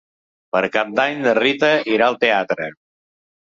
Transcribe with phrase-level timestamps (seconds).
[0.55, 2.75] Per Cap d'Any na Rita irà al teatre.